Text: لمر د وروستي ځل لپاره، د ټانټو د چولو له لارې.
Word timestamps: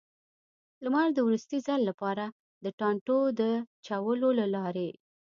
لمر 0.83 1.07
د 1.13 1.17
وروستي 1.27 1.57
ځل 1.67 1.81
لپاره، 1.89 2.25
د 2.63 2.65
ټانټو 2.79 3.19
د 3.39 3.41
چولو 3.85 4.29
له 4.39 4.45
لارې. 4.55 4.89